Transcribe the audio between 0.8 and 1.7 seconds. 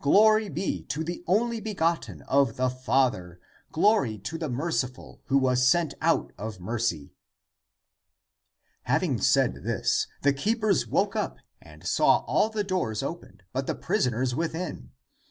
to the only